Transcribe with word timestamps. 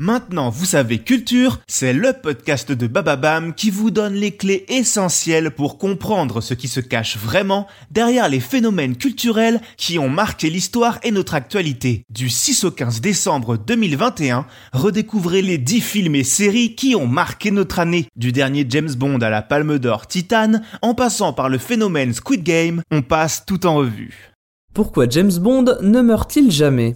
Maintenant, 0.00 0.48
vous 0.48 0.64
savez 0.64 0.98
culture, 0.98 1.58
c'est 1.66 1.92
le 1.92 2.12
podcast 2.12 2.70
de 2.70 2.86
Bababam 2.86 3.52
qui 3.52 3.68
vous 3.68 3.90
donne 3.90 4.14
les 4.14 4.30
clés 4.30 4.64
essentielles 4.68 5.50
pour 5.50 5.76
comprendre 5.76 6.40
ce 6.40 6.54
qui 6.54 6.68
se 6.68 6.78
cache 6.78 7.16
vraiment 7.16 7.66
derrière 7.90 8.28
les 8.28 8.38
phénomènes 8.38 8.96
culturels 8.96 9.60
qui 9.76 9.98
ont 9.98 10.08
marqué 10.08 10.50
l'histoire 10.50 11.00
et 11.02 11.10
notre 11.10 11.34
actualité. 11.34 12.04
Du 12.10 12.28
6 12.28 12.62
au 12.62 12.70
15 12.70 13.00
décembre 13.00 13.56
2021, 13.56 14.46
redécouvrez 14.72 15.42
les 15.42 15.58
10 15.58 15.80
films 15.80 16.14
et 16.14 16.22
séries 16.22 16.76
qui 16.76 16.94
ont 16.94 17.08
marqué 17.08 17.50
notre 17.50 17.80
année. 17.80 18.06
Du 18.14 18.30
dernier 18.30 18.64
James 18.68 18.94
Bond 18.94 19.18
à 19.18 19.30
la 19.30 19.42
Palme 19.42 19.80
d'Or 19.80 20.06
Titan, 20.06 20.60
en 20.80 20.94
passant 20.94 21.32
par 21.32 21.48
le 21.48 21.58
phénomène 21.58 22.14
Squid 22.14 22.44
Game, 22.44 22.82
on 22.92 23.02
passe 23.02 23.44
tout 23.46 23.66
en 23.66 23.74
revue. 23.74 24.32
Pourquoi 24.74 25.08
James 25.08 25.36
Bond 25.40 25.64
ne 25.82 26.02
meurt-il 26.02 26.52
jamais? 26.52 26.94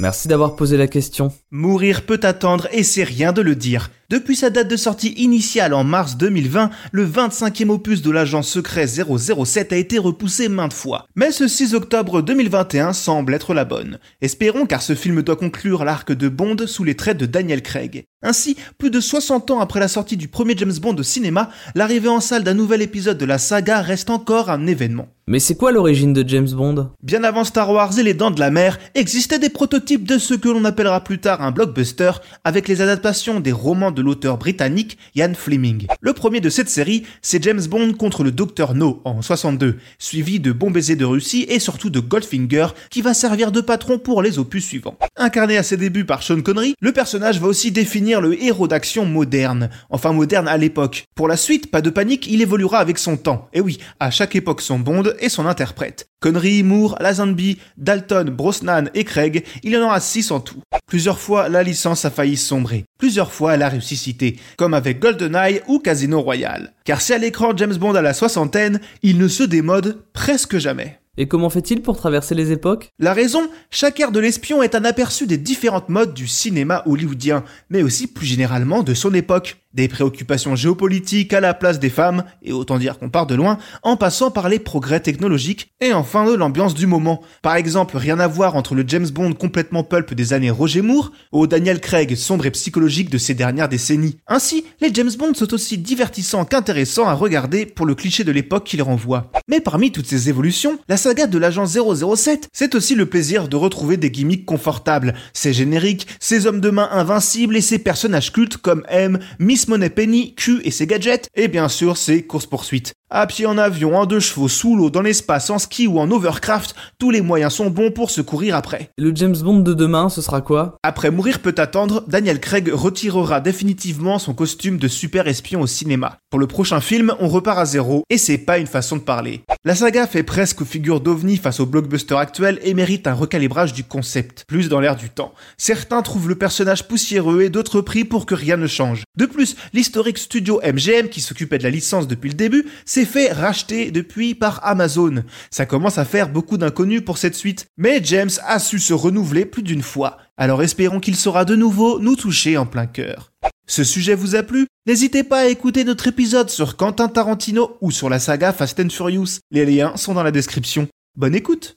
Merci 0.00 0.26
d'avoir 0.26 0.56
posé 0.56 0.76
la 0.76 0.88
question. 0.88 1.32
Mourir 1.52 2.04
peut 2.04 2.18
attendre 2.24 2.66
et 2.72 2.82
c'est 2.82 3.04
rien 3.04 3.32
de 3.32 3.42
le 3.42 3.54
dire. 3.54 3.90
Depuis 4.10 4.34
sa 4.34 4.50
date 4.50 4.66
de 4.66 4.76
sortie 4.76 5.12
initiale 5.12 5.72
en 5.72 5.84
mars 5.84 6.16
2020, 6.16 6.70
le 6.90 7.06
25e 7.06 7.70
opus 7.70 8.02
de 8.02 8.10
l'agent 8.10 8.42
secret 8.42 8.86
007 8.88 9.72
a 9.72 9.76
été 9.76 9.98
repoussé 9.98 10.48
maintes 10.48 10.72
fois. 10.72 11.06
Mais 11.14 11.30
ce 11.30 11.46
6 11.46 11.74
octobre 11.74 12.22
2021 12.22 12.92
semble 12.92 13.34
être 13.34 13.54
la 13.54 13.64
bonne. 13.64 14.00
Espérons 14.20 14.66
car 14.66 14.82
ce 14.82 14.96
film 14.96 15.22
doit 15.22 15.36
conclure 15.36 15.84
l'arc 15.84 16.12
de 16.12 16.28
Bond 16.28 16.56
sous 16.66 16.82
les 16.82 16.96
traits 16.96 17.16
de 17.16 17.26
Daniel 17.26 17.62
Craig. 17.62 18.04
Ainsi, 18.22 18.56
plus 18.78 18.90
de 18.90 19.00
60 19.00 19.52
ans 19.52 19.60
après 19.60 19.80
la 19.80 19.88
sortie 19.88 20.16
du 20.16 20.26
premier 20.26 20.56
James 20.56 20.76
Bond 20.82 20.96
au 20.96 21.04
cinéma, 21.04 21.50
l'arrivée 21.76 22.08
en 22.08 22.20
salle 22.20 22.42
d'un 22.42 22.54
nouvel 22.54 22.82
épisode 22.82 23.18
de 23.18 23.26
la 23.26 23.38
saga 23.38 23.80
reste 23.80 24.10
encore 24.10 24.50
un 24.50 24.66
événement. 24.66 25.13
Mais 25.26 25.38
c'est 25.38 25.54
quoi 25.54 25.72
l'origine 25.72 26.12
de 26.12 26.28
James 26.28 26.50
Bond? 26.50 26.90
Bien 27.02 27.24
avant 27.24 27.44
Star 27.44 27.70
Wars 27.70 27.98
et 27.98 28.02
les 28.02 28.12
Dents 28.12 28.30
de 28.30 28.40
la 28.40 28.50
Mer, 28.50 28.78
existaient 28.94 29.38
des 29.38 29.48
prototypes 29.48 30.06
de 30.06 30.18
ce 30.18 30.34
que 30.34 30.50
l'on 30.50 30.66
appellera 30.66 31.02
plus 31.02 31.18
tard 31.18 31.40
un 31.40 31.50
blockbuster 31.50 32.10
avec 32.44 32.68
les 32.68 32.82
adaptations 32.82 33.40
des 33.40 33.50
romans 33.50 33.90
de 33.90 34.02
l'auteur 34.02 34.36
britannique 34.36 34.98
Ian 35.14 35.32
Fleming. 35.32 35.86
Le 36.02 36.12
premier 36.12 36.42
de 36.42 36.50
cette 36.50 36.68
série, 36.68 37.04
c'est 37.22 37.42
James 37.42 37.66
Bond 37.66 37.94
contre 37.94 38.22
le 38.22 38.32
Docteur 38.32 38.74
No 38.74 39.00
en 39.06 39.22
62, 39.22 39.78
suivi 39.98 40.40
de 40.40 40.52
Bon 40.52 40.70
baiser 40.70 40.94
de 40.94 41.06
Russie 41.06 41.46
et 41.48 41.58
surtout 41.58 41.88
de 41.88 42.00
Goldfinger 42.00 42.66
qui 42.90 43.00
va 43.00 43.14
servir 43.14 43.50
de 43.50 43.62
patron 43.62 43.98
pour 43.98 44.20
les 44.20 44.38
opus 44.38 44.66
suivants. 44.66 44.98
Incarné 45.16 45.56
à 45.56 45.62
ses 45.62 45.78
débuts 45.78 46.04
par 46.04 46.22
Sean 46.22 46.42
Connery, 46.42 46.74
le 46.80 46.92
personnage 46.92 47.40
va 47.40 47.46
aussi 47.46 47.72
définir 47.72 48.20
le 48.20 48.42
héros 48.42 48.68
d'action 48.68 49.06
moderne, 49.06 49.70
enfin 49.88 50.12
moderne 50.12 50.48
à 50.48 50.58
l'époque. 50.58 51.06
Pour 51.14 51.28
la 51.28 51.38
suite, 51.38 51.70
pas 51.70 51.80
de 51.80 51.88
panique, 51.88 52.26
il 52.28 52.42
évoluera 52.42 52.78
avec 52.78 52.98
son 52.98 53.16
temps. 53.16 53.48
Et 53.54 53.62
oui, 53.62 53.78
à 54.00 54.10
chaque 54.10 54.36
époque 54.36 54.60
son 54.60 54.78
Bond 54.78 55.13
et 55.20 55.28
son 55.28 55.46
interprète. 55.46 56.08
Connery, 56.20 56.62
Moore, 56.62 56.96
Lazenby, 57.00 57.58
Dalton, 57.76 58.30
Brosnan 58.30 58.84
et 58.94 59.04
Craig, 59.04 59.44
il 59.62 59.72
y 59.72 59.76
en 59.76 59.82
aura 59.82 60.00
6 60.00 60.30
en 60.30 60.40
tout. 60.40 60.62
Plusieurs 60.86 61.18
fois, 61.18 61.48
la 61.48 61.62
licence 61.62 62.04
a 62.04 62.10
failli 62.10 62.36
sombrer. 62.36 62.84
Plusieurs 62.98 63.32
fois, 63.32 63.54
elle 63.54 63.62
a 63.62 63.68
ressuscité, 63.68 64.38
comme 64.56 64.74
avec 64.74 65.00
GoldenEye 65.00 65.60
ou 65.68 65.78
Casino 65.78 66.20
Royale. 66.20 66.72
Car 66.84 67.00
si 67.00 67.12
à 67.12 67.18
l'écran 67.18 67.56
James 67.56 67.76
Bond 67.76 67.94
a 67.94 68.02
la 68.02 68.14
soixantaine, 68.14 68.80
il 69.02 69.18
ne 69.18 69.28
se 69.28 69.42
démode 69.42 70.04
presque 70.12 70.58
jamais. 70.58 70.98
Et 71.16 71.28
comment 71.28 71.50
fait-il 71.50 71.80
pour 71.80 71.96
traverser 71.96 72.34
les 72.34 72.50
époques? 72.50 72.90
La 72.98 73.12
raison, 73.12 73.48
chaque 73.70 74.00
ère 74.00 74.10
de 74.10 74.18
l'espion 74.18 74.62
est 74.62 74.74
un 74.74 74.84
aperçu 74.84 75.28
des 75.28 75.38
différentes 75.38 75.88
modes 75.88 76.12
du 76.12 76.26
cinéma 76.26 76.82
hollywoodien, 76.86 77.44
mais 77.70 77.84
aussi 77.84 78.08
plus 78.08 78.26
généralement 78.26 78.82
de 78.82 78.94
son 78.94 79.14
époque. 79.14 79.58
Des 79.74 79.88
préoccupations 79.88 80.54
géopolitiques 80.54 81.32
à 81.32 81.40
la 81.40 81.52
place 81.52 81.80
des 81.80 81.90
femmes, 81.90 82.22
et 82.42 82.52
autant 82.52 82.78
dire 82.78 82.96
qu'on 82.96 83.10
part 83.10 83.26
de 83.26 83.34
loin, 83.34 83.58
en 83.82 83.96
passant 83.96 84.30
par 84.30 84.48
les 84.48 84.60
progrès 84.60 85.00
technologiques, 85.00 85.72
et 85.80 85.92
enfin 85.92 86.30
de 86.30 86.34
l'ambiance 86.34 86.74
du 86.74 86.86
moment. 86.86 87.22
Par 87.42 87.56
exemple, 87.56 87.96
rien 87.96 88.20
à 88.20 88.28
voir 88.28 88.54
entre 88.54 88.76
le 88.76 88.84
James 88.86 89.08
Bond 89.08 89.32
complètement 89.32 89.82
pulp 89.82 90.14
des 90.14 90.32
années 90.32 90.52
Roger 90.52 90.80
Moore, 90.80 91.10
au 91.32 91.48
Daniel 91.48 91.80
Craig 91.80 92.14
sombre 92.14 92.46
et 92.46 92.52
psychologique 92.52 93.10
de 93.10 93.18
ces 93.18 93.34
dernières 93.34 93.68
décennies. 93.68 94.16
Ainsi, 94.28 94.64
les 94.80 94.94
James 94.94 95.10
Bond 95.18 95.34
sont 95.34 95.52
aussi 95.52 95.76
divertissants 95.76 96.44
qu'intéressants 96.44 97.08
à 97.08 97.14
regarder 97.14 97.66
pour 97.66 97.84
le 97.84 97.96
cliché 97.96 98.22
de 98.22 98.30
l'époque 98.30 98.64
qu'ils 98.64 98.82
renvoient. 98.82 99.32
Mais 99.48 99.60
parmi 99.60 99.90
toutes 99.90 100.06
ces 100.06 100.28
évolutions, 100.28 100.78
la 100.88 100.96
saga 100.96 101.26
de 101.26 101.38
l'agent 101.38 101.66
007, 101.66 102.48
c'est 102.52 102.76
aussi 102.76 102.94
le 102.94 103.06
plaisir 103.06 103.48
de 103.48 103.56
retrouver 103.56 103.96
des 103.96 104.12
gimmicks 104.12 104.46
confortables, 104.46 105.14
ses 105.32 105.52
génériques, 105.52 106.06
ses 106.20 106.46
hommes 106.46 106.60
de 106.60 106.70
main 106.70 106.88
invincibles 106.92 107.56
et 107.56 107.60
ses 107.60 107.80
personnages 107.80 108.32
cultes 108.32 108.56
comme 108.56 108.84
M, 108.88 109.18
Miss 109.40 109.63
Money 109.68 109.90
Penny, 109.90 110.34
Q 110.34 110.60
et 110.64 110.70
ses 110.70 110.86
gadgets, 110.86 111.28
et 111.34 111.48
bien 111.48 111.68
sûr 111.68 111.96
ses 111.96 112.22
courses-poursuites. 112.22 112.92
À 113.10 113.26
pied 113.26 113.46
en 113.46 113.58
avion, 113.58 113.96
en 113.96 114.06
deux 114.06 114.18
chevaux, 114.18 114.48
sous 114.48 114.74
l'eau, 114.74 114.90
dans 114.90 115.02
l'espace, 115.02 115.48
en 115.48 115.60
ski 115.60 115.86
ou 115.86 116.00
en 116.00 116.10
overcraft, 116.10 116.74
tous 116.98 117.10
les 117.10 117.20
moyens 117.20 117.52
sont 117.52 117.70
bons 117.70 117.92
pour 117.92 118.10
se 118.10 118.20
courir 118.20 118.56
après. 118.56 118.90
Le 118.98 119.14
James 119.14 119.36
Bond 119.36 119.60
de 119.60 119.72
demain, 119.72 120.08
ce 120.08 120.20
sera 120.20 120.40
quoi? 120.40 120.76
Après 120.82 121.12
Mourir 121.12 121.38
peut 121.38 121.54
attendre, 121.58 122.04
Daniel 122.08 122.40
Craig 122.40 122.68
retirera 122.72 123.40
définitivement 123.40 124.18
son 124.18 124.34
costume 124.34 124.78
de 124.78 124.88
super 124.88 125.28
espion 125.28 125.60
au 125.60 125.68
cinéma. 125.68 126.18
Pour 126.30 126.40
le 126.40 126.48
prochain 126.48 126.80
film, 126.80 127.14
on 127.20 127.28
repart 127.28 127.58
à 127.58 127.66
zéro, 127.66 128.02
et 128.10 128.18
c'est 128.18 128.38
pas 128.38 128.58
une 128.58 128.66
façon 128.66 128.96
de 128.96 129.02
parler. 129.02 129.42
La 129.64 129.76
saga 129.76 130.08
fait 130.08 130.24
presque 130.24 130.64
figure 130.64 131.00
d'ovni 131.00 131.36
face 131.36 131.60
au 131.60 131.66
blockbuster 131.66 132.16
actuel 132.16 132.58
et 132.64 132.74
mérite 132.74 133.06
un 133.06 133.14
recalibrage 133.14 133.74
du 133.74 133.84
concept, 133.84 134.44
plus 134.48 134.68
dans 134.68 134.80
l'air 134.80 134.96
du 134.96 135.10
temps. 135.10 135.34
Certains 135.56 136.02
trouvent 136.02 136.28
le 136.28 136.34
personnage 136.34 136.88
poussiéreux 136.88 137.42
et 137.42 137.50
d'autres 137.50 137.80
prient 137.80 138.04
pour 138.04 138.26
que 138.26 138.34
rien 138.34 138.56
ne 138.56 138.66
change. 138.66 139.04
De 139.16 139.26
plus, 139.26 139.53
l'historique 139.72 140.18
studio 140.18 140.60
MGM 140.62 141.08
qui 141.08 141.20
s'occupait 141.20 141.58
de 141.58 141.62
la 141.62 141.70
licence 141.70 142.08
depuis 142.08 142.30
le 142.30 142.36
début 142.36 142.66
s'est 142.84 143.04
fait 143.04 143.32
racheter 143.32 143.90
depuis 143.90 144.34
par 144.34 144.64
Amazon. 144.64 145.24
Ça 145.50 145.66
commence 145.66 145.98
à 145.98 146.04
faire 146.04 146.28
beaucoup 146.28 146.56
d'inconnus 146.56 147.02
pour 147.04 147.18
cette 147.18 147.34
suite, 147.34 147.66
mais 147.76 148.00
James 148.04 148.30
a 148.46 148.58
su 148.58 148.78
se 148.78 148.92
renouveler 148.92 149.44
plus 149.44 149.62
d'une 149.62 149.82
fois. 149.82 150.18
Alors 150.36 150.62
espérons 150.62 151.00
qu'il 151.00 151.16
saura 151.16 151.44
de 151.44 151.56
nouveau 151.56 151.98
nous 151.98 152.16
toucher 152.16 152.56
en 152.56 152.66
plein 152.66 152.86
cœur. 152.86 153.32
Ce 153.66 153.84
sujet 153.84 154.14
vous 154.14 154.36
a 154.36 154.42
plu? 154.42 154.66
N'hésitez 154.86 155.24
pas 155.24 155.40
à 155.40 155.46
écouter 155.46 155.84
notre 155.84 156.06
épisode 156.06 156.50
sur 156.50 156.76
Quentin 156.76 157.08
Tarantino 157.08 157.78
ou 157.80 157.90
sur 157.90 158.10
la 158.10 158.18
saga 158.18 158.52
Fast 158.52 158.78
and 158.80 158.90
Furious. 158.90 159.38
Les 159.50 159.64
liens 159.64 159.96
sont 159.96 160.12
dans 160.12 160.22
la 160.22 160.30
description. 160.30 160.86
Bonne 161.16 161.34
écoute 161.34 161.76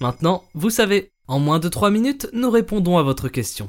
Maintenant, 0.00 0.44
vous 0.54 0.70
savez. 0.70 1.10
En 1.28 1.38
moins 1.38 1.58
de 1.58 1.68
3 1.68 1.90
minutes, 1.90 2.28
nous 2.32 2.50
répondons 2.50 2.98
à 2.98 3.02
votre 3.02 3.28
question. 3.28 3.68